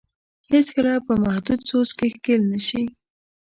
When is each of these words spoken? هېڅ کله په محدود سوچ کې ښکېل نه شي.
هېڅ 0.49 0.67
کله 0.75 0.91
په 1.07 1.13
محدود 1.23 1.61
سوچ 1.69 1.89
کې 1.97 2.07
ښکېل 2.13 2.41
نه 2.51 2.59
شي. 2.67 2.81